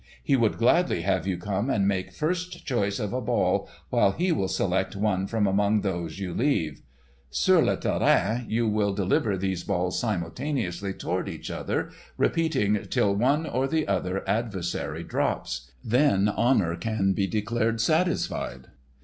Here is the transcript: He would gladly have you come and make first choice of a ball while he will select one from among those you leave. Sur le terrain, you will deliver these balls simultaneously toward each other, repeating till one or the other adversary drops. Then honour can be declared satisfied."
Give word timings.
He 0.23 0.35
would 0.35 0.57
gladly 0.57 1.03
have 1.03 1.27
you 1.27 1.37
come 1.37 1.69
and 1.69 1.87
make 1.87 2.11
first 2.11 2.65
choice 2.65 2.97
of 2.99 3.13
a 3.13 3.21
ball 3.21 3.69
while 3.91 4.13
he 4.13 4.31
will 4.31 4.47
select 4.47 4.95
one 4.95 5.27
from 5.27 5.45
among 5.45 5.81
those 5.81 6.17
you 6.17 6.33
leave. 6.33 6.81
Sur 7.29 7.61
le 7.61 7.77
terrain, 7.77 8.43
you 8.49 8.67
will 8.67 8.93
deliver 8.95 9.37
these 9.37 9.63
balls 9.63 9.99
simultaneously 9.99 10.91
toward 10.91 11.29
each 11.29 11.51
other, 11.51 11.91
repeating 12.17 12.87
till 12.89 13.13
one 13.13 13.45
or 13.45 13.67
the 13.67 13.87
other 13.87 14.27
adversary 14.27 15.03
drops. 15.03 15.69
Then 15.83 16.27
honour 16.29 16.77
can 16.77 17.13
be 17.13 17.27
declared 17.27 17.79
satisfied." 17.79 18.69